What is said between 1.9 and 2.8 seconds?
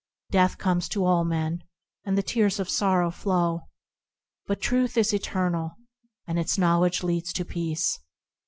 and the tears of